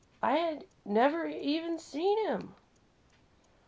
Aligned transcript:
I 0.23 0.37
had 0.37 0.65
never 0.83 1.27
even 1.27 1.77
seen 1.77 2.17
him." 2.25 2.55